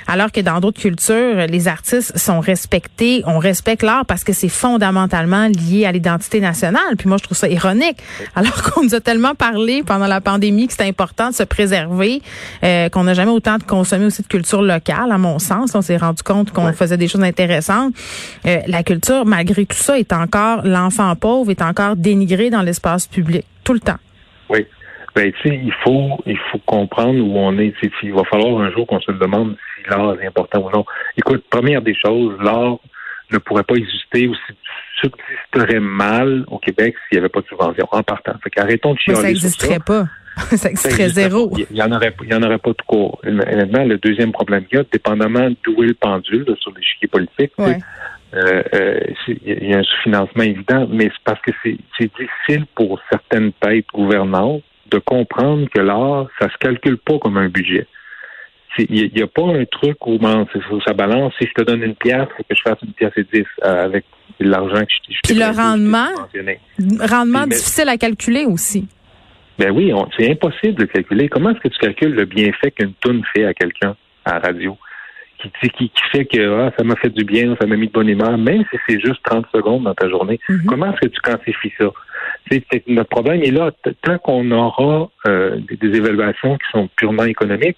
alors 0.08 0.32
que 0.32 0.42
dans 0.42 0.60
d'autres 0.60 0.80
cultures, 0.80 1.48
les 1.48 1.68
artistes 1.68 2.18
sont 2.18 2.42
respectés, 2.42 3.24
on 3.25 3.39
respecte 3.39 3.82
l'art 3.82 4.06
parce 4.06 4.24
que 4.24 4.34
c'est 4.34 4.50
fondamentalement 4.50 5.48
lié 5.48 5.86
à 5.86 5.94
l'identité 5.94 6.42
nationale. 6.42 6.96
Puis 6.98 7.08
moi 7.08 7.18
je 7.18 7.24
trouve 7.24 7.38
ça 7.38 7.48
ironique, 7.48 7.98
alors 8.36 8.62
qu'on 8.62 8.84
nous 8.84 8.96
a 8.96 9.00
tellement 9.00 9.36
parlé 9.36 9.84
pendant 9.84 10.08
la 10.08 10.20
pandémie 10.20 10.68
que 10.68 10.74
c'est 10.74 10.88
important 10.88 11.30
de 11.30 11.36
se 11.36 11.44
préserver, 11.44 12.22
euh, 12.63 12.89
qu'on 12.89 13.06
n'a 13.06 13.13
jamais 13.13 13.32
autant 13.32 13.58
de 13.58 13.63
consommer 13.63 14.06
aussi 14.06 14.22
de 14.22 14.27
culture 14.27 14.62
locale, 14.62 15.12
à 15.12 15.18
mon 15.18 15.39
sens. 15.39 15.75
On 15.75 15.82
s'est 15.82 15.98
rendu 15.98 16.24
compte 16.24 16.51
qu'on 16.51 16.74
faisait 16.74 16.98
des 16.98 17.08
choses 17.08 17.24
intéressantes. 17.24 17.94
Euh, 18.46 18.60
la 18.68 18.84
culture, 18.84 19.25
malgré 19.25 19.65
tout 19.65 19.77
ça, 19.77 19.98
est 19.98 20.12
encore, 20.25 20.65
l'enfant 20.65 21.15
pauvre 21.15 21.51
est 21.51 21.62
encore 21.62 21.96
dénigré 21.96 22.50
dans 22.50 22.62
l'espace 22.62 23.08
public, 23.08 23.46
tout 23.63 23.74
le 23.74 23.79
temps. 23.79 24.00
Oui. 24.50 24.65
Ben, 25.15 25.32
tu 25.32 25.50
sais, 25.50 25.55
il 25.63 25.74
faut, 25.84 26.20
il 26.25 26.38
faut 26.51 26.60
comprendre 26.65 27.20
où 27.20 27.38
on 27.38 27.58
est. 27.58 27.74
Il 28.03 28.13
va 28.13 28.24
falloir 28.25 28.62
un 28.62 28.72
jour 28.72 28.86
qu'on 28.86 29.00
se 29.00 29.12
demande 29.12 29.55
si 29.77 29.89
l'art 29.89 30.20
est 30.22 30.27
important 30.27 30.60
ou 30.60 30.70
non. 30.72 30.86
Écoute, 31.17 31.46
première 31.50 31.82
des 31.82 31.96
choses, 31.96 32.38
l'art 32.41 32.77
ne 33.32 33.38
pourrait 33.38 33.63
pas 33.63 33.75
exister 33.75 34.27
ou 34.27 34.36
subsisterait 35.01 35.79
mal 35.79 36.44
au 36.48 36.60
Québec 36.60 36.96
s'il 37.08 37.17
n'y 37.17 37.20
avait 37.20 37.29
pas 37.29 37.41
de 37.41 37.48
subvention 37.48 37.88
en 37.91 38.03
partant. 38.03 38.34
Fait 38.44 38.50
qu'arrêtons 38.50 38.94
de 38.94 39.00
chialer. 39.00 39.17
Mais 39.17 39.22
ça 39.22 39.27
n'existerait 39.29 39.79
pas. 39.79 40.05
ça 40.51 40.75
serait 40.75 41.10
zéro. 41.10 41.50
Il 41.58 41.65
n'y 41.74 41.82
en, 41.82 41.91
aurait, 41.94 42.13
il 42.24 42.29
y 42.29 42.36
en 42.36 42.44
aurait 42.44 42.58
pas 42.58 42.72
de 42.72 42.82
cours. 42.86 43.20
Maintenant, 43.24 43.86
le 43.86 43.98
deuxième 43.98 44.34
problème 44.34 44.65
qu'il 44.65 44.77
y 44.77 44.82
a, 44.82 44.84
dépendamment 44.91 45.50
d'où 45.63 45.82
est 45.84 45.88
le 45.88 45.94
pendule 45.94 46.46
sur 46.60 46.74
l'échiquier 46.75 47.08
politique, 47.08 47.53
euh, 48.34 48.63
euh, 48.74 49.00
il 49.27 49.70
y 49.70 49.74
a 49.74 49.79
un 49.79 49.84
sous-financement 49.84 50.44
évident, 50.44 50.88
mais 50.89 51.05
c'est 51.05 51.24
parce 51.24 51.41
que 51.41 51.51
c'est 51.63 52.12
difficile 52.20 52.65
pour 52.75 53.00
certaines 53.10 53.53
têtes 53.53 53.86
gouvernantes 53.94 54.63
de 54.91 55.00
comprendre 55.00 55.67
que 55.74 55.82
l'art, 55.82 56.27
ça 56.39 56.50
se 56.50 56.58
calcule 56.58 56.98
pas 56.98 57.17
comme 57.20 57.38
un 57.38 57.50
budget. 57.50 57.88
Il 58.77 59.10
n'y 59.15 59.22
a, 59.22 59.27
pas 59.27 59.44
un 59.44 59.63
truc 59.63 60.05
où 60.05 60.20
ça 60.86 60.94
balance. 60.94 61.34
Si 61.39 61.48
je 61.48 61.53
te 61.53 61.62
donne 61.62 61.82
une 61.82 61.96
pièce, 61.96 62.27
il 62.29 62.36
faut 62.36 62.44
que 62.44 62.55
je 62.55 62.62
fasse 62.62 62.77
une 62.84 62.91
pièce 62.91 63.13
et 63.15 63.24
dix 63.32 63.46
euh, 63.63 63.86
avec 63.86 64.03
l'argent 64.41 64.82
que 64.82 64.91
je, 65.10 65.13
je 65.13 65.20
Puis 65.24 65.36
le 65.36 65.46
rendement, 65.46 66.10
rendement 67.10 67.48
difficile 67.48 67.88
à 67.88 67.98
calculer 67.98 68.44
aussi. 68.44 68.86
Ben 69.58 69.72
oui, 69.72 69.94
c'est 70.17 70.29
impossible 70.29 70.75
de 70.75 70.86
calculer. 70.86 71.29
Comment 71.29 71.51
est-ce 71.51 71.60
que 71.60 71.70
tu 71.70 71.79
calcules 71.79 72.13
le 72.13 72.25
bienfait 72.25 72.72
qu'une 72.72 72.94
toune 72.96 73.24
fait 73.34 73.46
à 73.46 73.53
quelqu'un 73.53 73.96
à 74.25 74.34
la 74.34 74.39
radio? 74.39 74.77
Qui, 75.38 75.70
qui, 75.70 75.92
fait 76.12 76.25
que 76.25 76.60
ah, 76.60 76.72
ça 76.77 76.84
m'a 76.84 76.96
fait 76.96 77.10
du 77.10 77.24
bien, 77.24 77.56
ça 77.60 77.68
m'a 77.68 77.75
mis 77.75 77.88
de 77.88 77.92
bonne 77.92 78.10
humeur, 78.10 78.38
même 78.38 78.63
si 78.72 78.77
c'est 78.88 79.00
juste 79.00 79.22
30 79.24 79.46
secondes 79.54 79.84
dans 79.84 79.94
ta 79.94 80.10
journée. 80.10 80.39
Mm-hmm. 80.50 80.65
Comment 80.65 80.92
est-ce 80.92 81.01
que 81.01 81.08
tu 81.08 81.22
quantifies 81.22 81.74
ça? 81.80 81.92
C'est, 82.50 82.63
notre 82.88 83.10
problème 83.10 83.44
est 83.44 83.51
là. 83.51 83.72
Tant 84.01 84.18
qu'on 84.20 84.50
aura 84.51 85.10
euh, 85.27 85.60
des, 85.82 85.98
évaluations 85.98 86.58
qui 86.58 86.72
sont 86.72 86.89
purement 86.96 87.24
économiques, 87.24 87.77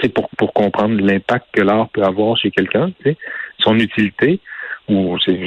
c'est 0.00 0.12
pour, 0.12 0.30
pour 0.38 0.52
comprendre 0.52 1.00
l'impact 1.00 1.46
que 1.52 1.62
l'art 1.62 1.88
peut 1.90 2.02
avoir 2.02 2.36
chez 2.36 2.50
quelqu'un, 2.50 2.92
son 3.58 3.78
utilité, 3.78 4.40
ou 4.88 5.16
c'est, 5.24 5.38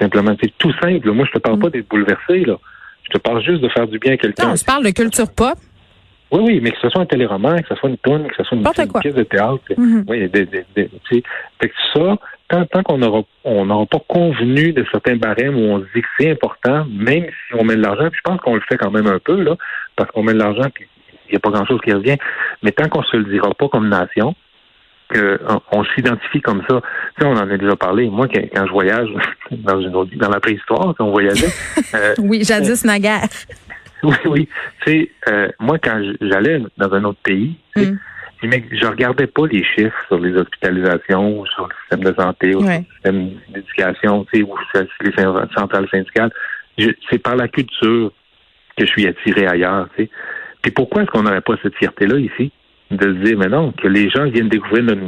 simplement 0.00 0.34
c'est 0.42 0.52
tout 0.58 0.72
simple. 0.82 1.10
Moi, 1.10 1.26
je 1.26 1.32
te 1.32 1.38
parle 1.38 1.58
mm. 1.58 1.62
pas 1.62 1.70
d'être 1.70 1.88
bouleversé, 1.88 2.44
là. 2.44 2.58
Je 3.04 3.10
te 3.10 3.18
parle 3.18 3.42
juste 3.42 3.60
de 3.60 3.68
faire 3.68 3.86
du 3.86 3.98
bien 3.98 4.14
à 4.14 4.16
quelqu'un. 4.16 4.56
Je 4.56 4.64
parle 4.64 4.84
de 4.84 4.90
culture 4.90 5.30
pop. 5.30 5.58
Oui, 6.32 6.40
oui, 6.42 6.60
mais 6.62 6.72
que 6.72 6.78
ce 6.80 6.88
soit 6.88 7.02
un 7.02 7.06
téléroman, 7.06 7.60
que 7.62 7.68
ce 7.68 7.74
soit 7.76 7.88
une 7.88 7.98
tourne, 7.98 8.26
que 8.26 8.34
ce 8.36 8.44
soit 8.44 8.56
une, 8.56 8.64
pièce 9.00 9.14
de 9.14 9.22
théâtre. 9.22 9.60
Mm-hmm. 9.70 10.04
Oui, 10.08 10.28
des, 10.28 10.46
des, 10.46 10.64
des, 10.74 10.90
fait 11.10 11.68
que 11.68 11.74
ça, 11.94 12.16
tant, 12.48 12.66
tant 12.66 12.82
qu'on 12.82 12.98
n'aura 12.98 13.22
on 13.44 13.66
n'aura 13.66 13.86
pas 13.86 14.00
convenu 14.08 14.72
de 14.72 14.84
certains 14.90 15.16
barèmes 15.16 15.56
où 15.56 15.60
on 15.60 15.80
se 15.80 15.84
dit 15.94 16.02
que 16.02 16.08
c'est 16.18 16.30
important, 16.30 16.86
même 16.90 17.24
si 17.24 17.54
on 17.54 17.64
met 17.64 17.76
de 17.76 17.82
l'argent, 17.82 18.08
puis 18.10 18.20
je 18.24 18.30
pense 18.30 18.40
qu'on 18.40 18.54
le 18.54 18.62
fait 18.68 18.76
quand 18.76 18.90
même 18.90 19.06
un 19.06 19.18
peu, 19.18 19.40
là, 19.42 19.56
parce 19.96 20.10
qu'on 20.10 20.22
met 20.22 20.32
de 20.32 20.38
l'argent, 20.38 20.68
puis 20.74 20.86
il 21.28 21.32
n'y 21.32 21.36
a 21.36 21.40
pas 21.40 21.50
grand-chose 21.50 21.80
qui 21.84 21.92
revient. 21.92 22.16
Mais 22.62 22.72
tant 22.72 22.88
qu'on 22.88 23.02
se 23.02 23.16
le 23.16 23.24
dira 23.24 23.52
pas 23.54 23.68
comme 23.68 23.88
nation, 23.88 24.34
qu'on 25.12 25.60
on, 25.72 25.84
s'identifie 25.84 26.40
comme 26.40 26.62
ça. 26.68 26.80
Tu 27.16 27.22
sais, 27.22 27.28
on 27.28 27.32
en 27.32 27.50
a 27.50 27.56
déjà 27.56 27.76
parlé. 27.76 28.08
Moi, 28.08 28.26
quand, 28.28 28.66
je 28.66 28.72
voyage 28.72 29.08
dans 29.50 29.80
une 29.80 29.94
autre, 29.94 30.10
dans 30.16 30.30
la 30.30 30.40
préhistoire, 30.40 30.94
quand 30.96 31.06
on 31.06 31.10
voyageait. 31.10 31.52
Euh, 31.94 32.14
oui, 32.18 32.42
jadis 32.42 32.84
naguère. 32.84 33.28
Oui, 34.08 34.16
oui. 34.26 34.48
Tu 34.84 34.92
sais, 34.92 35.10
euh, 35.28 35.48
moi, 35.58 35.78
quand 35.78 36.00
j'allais 36.20 36.60
dans 36.76 36.92
un 36.92 37.04
autre 37.04 37.20
pays, 37.22 37.56
mm. 37.76 37.96
je 38.42 38.86
regardais 38.86 39.26
pas 39.26 39.46
les 39.46 39.64
chiffres 39.64 39.96
sur 40.08 40.18
les 40.18 40.34
hospitalisations, 40.36 41.44
sur 41.46 41.68
le 41.68 41.74
système 41.80 42.12
de 42.12 42.14
santé, 42.20 42.54
ou 42.54 42.60
sur 42.60 42.68
le 42.68 42.84
système 42.94 43.30
d'éducation, 43.48 44.24
tu 44.24 44.38
sais, 44.38 44.42
ou 44.42 44.54
sur 44.72 44.86
les 45.00 45.52
centrales 45.56 45.88
syndicales. 45.90 46.30
C'est 47.10 47.18
par 47.18 47.36
la 47.36 47.48
culture 47.48 48.12
que 48.76 48.84
je 48.84 48.90
suis 48.90 49.06
attiré 49.06 49.46
ailleurs, 49.46 49.88
tu 49.96 50.04
sais. 50.04 50.10
Puis 50.62 50.72
pourquoi 50.72 51.02
est-ce 51.02 51.10
qu'on 51.10 51.22
n'aurait 51.22 51.40
pas 51.40 51.54
cette 51.62 51.76
fierté-là 51.76 52.18
ici? 52.18 52.50
De 52.90 53.14
se 53.14 53.24
dire, 53.24 53.38
mais 53.38 53.48
non, 53.48 53.72
que 53.72 53.88
les 53.88 54.10
gens 54.10 54.24
viennent 54.28 54.48
découvrir 54.48 54.84
notre... 54.84 55.00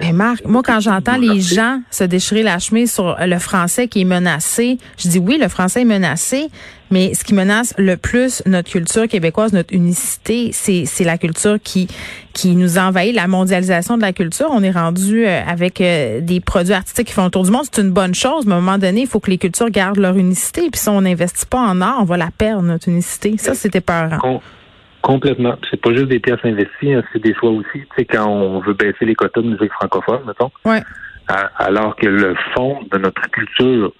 Mais 0.00 0.12
Marc, 0.12 0.44
moi, 0.44 0.62
quand 0.64 0.80
j'entends 0.80 1.16
les 1.16 1.40
gens 1.40 1.80
se 1.90 2.04
déchirer 2.04 2.42
la 2.42 2.58
chemise 2.58 2.92
sur 2.92 3.16
le 3.18 3.38
français 3.38 3.88
qui 3.88 4.02
est 4.02 4.04
menacé, 4.04 4.78
je 4.98 5.08
dis 5.08 5.18
oui, 5.18 5.38
le 5.40 5.48
français 5.48 5.82
est 5.82 5.86
menacé, 5.86 6.48
mais 6.90 7.14
ce 7.14 7.24
qui 7.24 7.32
menace 7.34 7.72
le 7.78 7.96
plus 7.96 8.42
notre 8.46 8.70
culture 8.70 9.08
québécoise, 9.08 9.52
notre 9.52 9.72
unicité, 9.72 10.50
c'est, 10.52 10.84
c'est 10.86 11.04
la 11.04 11.16
culture 11.16 11.58
qui, 11.62 11.88
qui 12.32 12.56
nous 12.56 12.78
envahit, 12.78 13.14
la 13.14 13.26
mondialisation 13.26 13.96
de 13.96 14.02
la 14.02 14.12
culture. 14.12 14.48
On 14.50 14.62
est 14.62 14.70
rendu 14.70 15.24
euh, 15.24 15.40
avec 15.46 15.80
euh, 15.80 16.20
des 16.20 16.40
produits 16.40 16.74
artistiques 16.74 17.06
qui 17.06 17.12
font 17.14 17.24
le 17.24 17.30
tour 17.30 17.44
du 17.44 17.50
monde. 17.50 17.64
C'est 17.72 17.80
une 17.80 17.90
bonne 17.92 18.14
chose, 18.14 18.44
mais 18.44 18.54
à 18.54 18.56
un 18.56 18.60
moment 18.60 18.78
donné, 18.78 19.02
il 19.02 19.06
faut 19.06 19.20
que 19.20 19.30
les 19.30 19.38
cultures 19.38 19.70
gardent 19.70 19.98
leur 19.98 20.16
unicité. 20.16 20.68
Puis 20.70 20.80
si 20.80 20.88
on 20.88 21.00
n'investit 21.00 21.46
pas 21.46 21.60
en 21.60 21.80
art, 21.80 21.98
on 22.00 22.04
va 22.04 22.16
la 22.16 22.30
perdre, 22.36 22.62
notre 22.62 22.88
unicité. 22.88 23.36
Ça, 23.38 23.54
c'était 23.54 23.80
peurant. 23.80 24.40
Complètement. 25.04 25.56
C'est 25.70 25.78
pas 25.78 25.90
juste 25.90 26.08
des 26.08 26.18
pièces 26.18 26.40
investies, 26.44 26.94
hein, 26.94 27.04
c'est 27.12 27.22
des 27.22 27.34
choix 27.34 27.50
aussi. 27.50 27.80
Tu 27.80 27.86
sais, 27.94 28.04
quand 28.06 28.26
on 28.26 28.60
veut 28.60 28.72
baisser 28.72 29.04
les 29.04 29.14
quotas 29.14 29.42
de 29.42 29.48
musique 29.48 29.72
francophone, 29.72 30.22
mettons. 30.26 30.50
Ouais. 30.64 30.80
alors 31.58 31.94
que 31.94 32.06
le 32.06 32.34
fond 32.54 32.80
de 32.90 32.96
notre 32.96 33.30
culture 33.30 33.92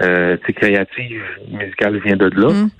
euh, 0.00 0.36
créative, 0.36 1.24
musicale 1.50 1.98
vient 1.98 2.16
de 2.16 2.26
là, 2.40 2.52
mm. 2.52 2.70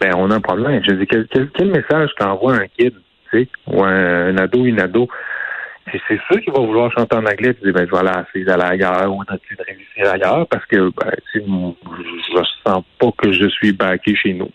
ben 0.00 0.12
on 0.16 0.30
a 0.30 0.36
un 0.36 0.40
problème. 0.40 0.82
Je 0.82 0.94
dis 0.94 1.06
quel, 1.06 1.28
quel, 1.28 1.68
message 1.68 2.08
t'envoie 2.18 2.54
un 2.54 2.68
kid, 2.68 2.94
tu 3.30 3.38
sais, 3.38 3.48
ou 3.66 3.84
un, 3.84 4.38
ado, 4.38 4.64
une 4.64 4.80
ado? 4.80 5.06
C'est 5.92 6.20
sûr 6.30 6.40
qu'il 6.40 6.54
va 6.54 6.60
vouloir 6.60 6.90
chanter 6.92 7.16
en 7.16 7.26
anglais, 7.26 7.52
tu 7.52 7.66
dis 7.66 7.72
ben 7.72 7.86
voilà, 7.90 8.24
c'est 8.32 8.44
d'aller 8.44 8.62
ailleurs 8.62 9.14
ou 9.14 9.22
de 9.24 9.62
réussir 9.62 10.10
ailleurs 10.10 10.46
parce 10.48 10.64
que 10.64 10.90
ben, 10.90 11.12
je 11.34 11.40
sens 12.66 12.82
pas 12.98 13.10
que 13.18 13.30
je 13.30 13.46
suis 13.50 13.72
backé 13.72 14.16
chez 14.16 14.32
nous. 14.32 14.50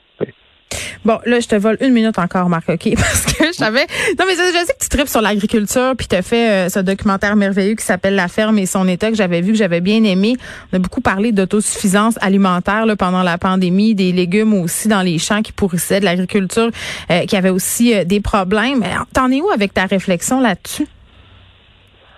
Bon, 1.05 1.17
là, 1.25 1.39
je 1.39 1.47
te 1.47 1.55
vole 1.55 1.77
une 1.81 1.93
minute 1.93 2.19
encore, 2.19 2.49
Marc, 2.49 2.69
OK? 2.69 2.89
Parce 2.95 3.25
que 3.25 3.47
je 3.47 3.51
savais. 3.53 3.85
Non, 4.19 4.25
mais 4.27 4.33
je 4.33 4.65
sais 4.65 4.73
que 4.73 4.83
tu 4.83 4.89
tripes 4.89 5.07
sur 5.07 5.21
l'agriculture, 5.21 5.93
puis 5.97 6.07
tu 6.07 6.15
as 6.15 6.21
fait 6.21 6.49
euh, 6.49 6.69
ce 6.69 6.79
documentaire 6.79 7.35
merveilleux 7.35 7.75
qui 7.75 7.85
s'appelle 7.85 8.15
La 8.15 8.27
ferme 8.27 8.59
et 8.59 8.65
son 8.65 8.87
état, 8.87 9.09
que 9.09 9.15
j'avais 9.15 9.41
vu, 9.41 9.53
que 9.53 9.57
j'avais 9.57 9.81
bien 9.81 10.03
aimé. 10.03 10.35
On 10.71 10.77
a 10.77 10.79
beaucoup 10.79 11.01
parlé 11.01 11.31
d'autosuffisance 11.31 12.17
alimentaire 12.21 12.85
là, 12.85 12.95
pendant 12.95 13.23
la 13.23 13.37
pandémie, 13.37 13.95
des 13.95 14.11
légumes 14.11 14.53
aussi 14.53 14.87
dans 14.87 15.01
les 15.01 15.17
champs 15.17 15.41
qui 15.41 15.51
pourrissaient, 15.51 15.99
de 15.99 16.05
l'agriculture 16.05 16.69
euh, 17.11 17.25
qui 17.25 17.35
avait 17.35 17.49
aussi 17.49 17.95
euh, 17.95 18.03
des 18.03 18.19
problèmes. 18.19 18.83
T'en 19.13 19.31
es 19.31 19.41
où 19.41 19.49
avec 19.49 19.73
ta 19.73 19.85
réflexion 19.85 20.41
là-dessus? 20.41 20.85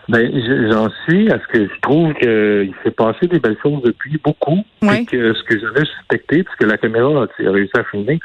Ben, 0.09 0.29
j'en 0.69 0.89
suis 1.05 1.31
à 1.31 1.39
ce 1.39 1.47
que 1.47 1.67
je 1.67 1.79
trouve 1.81 2.13
qu'il 2.15 2.73
s'est 2.83 2.91
passé 2.91 3.27
des 3.27 3.39
belles 3.39 3.57
choses 3.61 3.81
depuis 3.83 4.19
beaucoup. 4.21 4.63
Oui. 4.81 5.05
que 5.05 5.33
ce 5.33 5.43
que 5.43 5.59
j'avais 5.59 5.85
suspecté, 5.85 6.43
parce 6.43 6.57
que 6.57 6.65
la 6.65 6.77
caméra 6.77 7.23
a 7.23 7.51
réussi 7.51 7.71
à 7.77 7.83
filmer, 7.85 8.19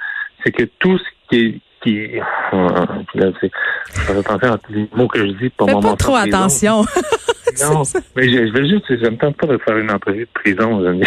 c'est 0.44 0.52
que 0.52 0.64
tout 0.78 0.98
ce 0.98 1.04
qui 1.28 1.40
est 1.40 1.60
qui 1.82 2.18
euh, 2.18 2.68
à 2.68 4.58
tous 4.58 4.72
les 4.72 4.88
mots 4.94 5.08
que 5.08 5.26
je 5.26 5.32
dis 5.32 5.50
pour 5.50 5.68
Fais 5.68 5.80
pas 5.80 5.96
trop 5.96 6.16
attention. 6.16 6.80
non, 7.62 7.82
mais 8.16 8.28
je, 8.28 8.46
je 8.46 8.52
vais 8.52 8.68
juste, 8.68 8.84
je 8.88 9.08
me 9.08 9.16
tente 9.16 9.36
pas 9.36 9.46
de 9.46 9.58
faire 9.58 9.76
une 9.76 9.90
entrevue 9.90 10.26
de 10.26 10.30
prison. 10.34 10.80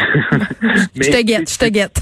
je 0.96 1.12
te 1.12 1.22
guette, 1.22 1.52
je 1.52 1.58
te 1.58 1.70
guette. 1.70 2.02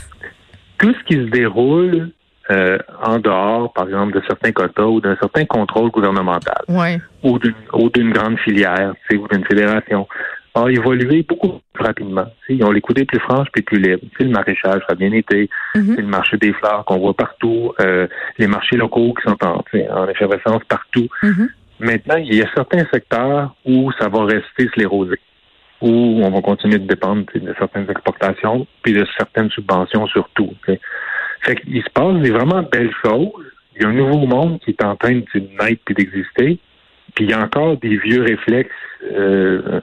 Tout 0.77 0.93
ce 0.93 1.03
qui 1.05 1.15
se 1.15 1.29
déroule 1.29 2.11
euh, 2.51 2.77
en 3.03 3.19
dehors, 3.19 3.73
par 3.73 3.85
exemple, 3.85 4.13
de 4.13 4.21
certains 4.27 4.51
quotas 4.51 4.83
ou 4.83 5.01
d'un 5.01 5.17
certain 5.17 5.45
contrôle 5.45 5.89
gouvernemental, 5.89 6.63
ouais. 6.69 6.99
ou 7.23 7.39
d'une 7.39 8.11
grande 8.11 8.39
filière, 8.39 8.93
ou 9.11 9.27
d'une 9.27 9.45
fédération, 9.45 10.07
a 10.55 10.67
évolué 10.69 11.23
beaucoup 11.23 11.59
plus 11.73 11.85
rapidement. 11.85 12.25
Ils 12.49 12.63
ont 12.63 12.71
les 12.71 12.81
coudées 12.81 13.05
plus 13.05 13.19
franches 13.19 13.47
et 13.55 13.61
plus 13.61 13.79
libres. 13.79 14.03
le 14.19 14.29
maraîchage, 14.29 14.81
ça 14.87 14.93
a 14.93 14.95
bien 14.95 15.11
été. 15.11 15.49
Mm-hmm. 15.75 15.95
C'est 15.95 16.01
le 16.01 16.07
marché 16.07 16.37
des 16.37 16.53
fleurs 16.53 16.83
qu'on 16.85 16.97
voit 16.97 17.13
partout. 17.13 17.73
Euh, 17.81 18.07
les 18.37 18.47
marchés 18.47 18.77
locaux 18.77 19.13
qui 19.13 19.29
sont 19.29 19.37
en, 19.43 19.63
en 19.91 20.07
effervescence 20.07 20.63
partout. 20.67 21.07
Mm-hmm. 21.23 21.47
Maintenant, 21.79 22.17
il 22.17 22.35
y 22.35 22.41
a 22.41 22.49
certains 22.55 22.85
secteurs 22.91 23.55
où 23.65 23.91
ça 23.99 24.09
va 24.09 24.25
rester 24.25 24.67
sclérosé, 24.69 25.19
où 25.81 26.21
on 26.23 26.29
va 26.29 26.41
continuer 26.41 26.79
de 26.79 26.87
dépendre 26.87 27.25
de 27.35 27.53
certaines 27.59 27.89
exportations, 27.89 28.65
puis 28.81 28.93
de 28.93 29.05
certaines 29.17 29.51
subventions 29.51 30.07
surtout. 30.07 30.51
Fait 31.41 31.55
qu'il 31.55 31.83
se 31.83 31.89
passe 31.91 32.15
des 32.21 32.31
vraiment 32.31 32.63
belles 32.63 32.93
choses. 33.05 33.45
Il 33.75 33.83
y 33.83 33.85
a 33.85 33.89
un 33.89 33.93
nouveau 33.93 34.25
monde 34.25 34.59
qui 34.61 34.71
est 34.71 34.83
en 34.83 34.95
train 34.95 35.13
de 35.13 35.39
naître 35.61 35.81
puis 35.85 35.93
d'exister. 35.93 36.59
Puis 37.13 37.25
il 37.25 37.29
y 37.29 37.33
a 37.33 37.43
encore 37.43 37.77
des 37.77 37.97
vieux 37.97 38.23
réflexes 38.23 38.71
euh, 39.03 39.81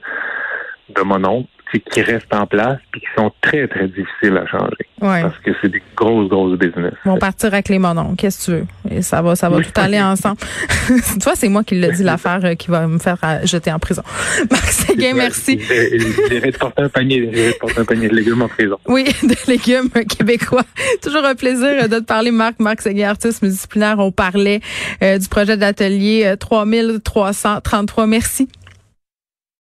de 0.89 1.01
mon 1.01 1.23
oncle 1.25 1.49
qui 1.79 2.01
restent 2.01 2.33
en 2.33 2.45
place 2.45 2.77
puis 2.91 3.01
qui 3.01 3.07
sont 3.17 3.31
très, 3.41 3.67
très 3.67 3.87
difficiles 3.87 4.37
à 4.37 4.45
changer. 4.47 4.87
Parce 4.99 5.37
que 5.39 5.51
c'est 5.61 5.69
des 5.69 5.81
grosses, 5.95 6.29
grosses 6.29 6.57
business. 6.57 6.93
Ils 7.05 7.09
vont 7.09 7.17
partir 7.17 7.53
avec 7.53 7.69
les 7.69 7.79
mononcles. 7.79 8.15
Qu'est-ce 8.15 8.51
que 8.51 8.57
tu 8.57 8.57
veux? 8.57 8.97
Et 8.97 9.01
ça 9.01 9.21
va, 9.21 9.35
ça 9.35 9.49
va 9.49 9.61
tout 9.61 9.71
aller 9.75 10.01
ensemble. 10.01 10.37
tu 10.87 11.19
vois, 11.19 11.35
c'est 11.35 11.49
moi 11.49 11.63
qui 11.63 11.75
l'ai 11.75 11.91
dit, 11.91 12.03
l'affaire 12.03 12.39
euh, 12.43 12.55
qui 12.55 12.69
va 12.69 12.87
me 12.87 12.99
faire 12.99 13.17
euh, 13.23 13.45
jeter 13.45 13.71
en 13.71 13.79
prison. 13.79 14.03
Marc 14.49 14.67
Séguin, 14.67 15.13
merci. 15.15 15.59
J'irai 15.59 16.51
te 16.51 16.57
porter 16.57 16.83
un 16.83 16.89
panier, 16.89 17.29
porter 17.59 17.79
un 17.79 17.85
panier 17.85 18.07
de 18.07 18.15
légumes 18.15 18.41
en 18.41 18.47
prison. 18.47 18.77
Oui, 18.87 19.05
de 19.23 19.35
légumes 19.47 19.89
québécois. 19.89 20.65
Toujours 21.01 21.25
un 21.25 21.35
plaisir 21.35 21.89
de 21.89 21.99
te 21.99 22.05
parler, 22.05 22.31
Marc. 22.31 22.59
Marc 22.59 22.81
Séguin, 22.81 23.09
artiste 23.09 23.43
disciplinaire. 23.43 23.99
On 23.99 24.11
parlait 24.11 24.61
euh, 25.03 25.17
du 25.17 25.27
projet 25.27 25.57
d'atelier 25.57 26.35
3333. 26.39 28.07
Merci. 28.07 28.47